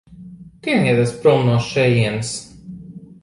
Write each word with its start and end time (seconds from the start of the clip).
Tinieties 0.67 1.11
prom 1.25 1.45
no 1.49 1.59
šejienes. 1.67 2.31